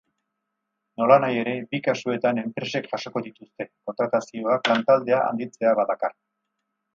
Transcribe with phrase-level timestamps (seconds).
[1.01, 6.19] Nolanahi ere, bi kasuetan enpresek jasoko dituzte, kontratazioak lantaldea handitzea badakar.